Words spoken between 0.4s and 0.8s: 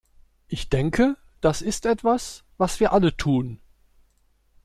Ich